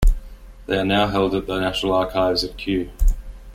[0.65, 2.89] They are now held at The National Archives at Kew.